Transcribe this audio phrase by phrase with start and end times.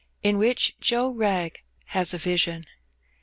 [0.23, 2.63] IN WHICH JOE WBAG HAS A VISION.